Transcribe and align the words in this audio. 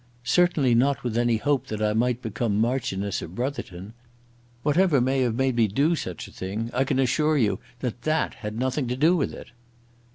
"Certainly 0.25 0.73
not 0.73 1.03
with 1.03 1.15
any 1.15 1.37
hope 1.37 1.67
that 1.67 1.79
I 1.79 1.93
might 1.93 2.23
become 2.23 2.59
Marchioness 2.59 3.21
of 3.21 3.35
Brotherton. 3.35 3.93
Whatever 4.63 4.99
may 4.99 5.19
have 5.21 5.35
made 5.35 5.55
me 5.55 5.67
do 5.67 5.95
such 5.95 6.27
a 6.27 6.31
thing, 6.31 6.71
I 6.73 6.85
can 6.85 6.97
assure 6.97 7.37
you 7.37 7.59
that 7.81 8.01
that 8.01 8.33
had 8.33 8.57
nothing 8.57 8.87
to 8.87 8.95
do 8.95 9.15
with 9.15 9.31
it." 9.31 9.51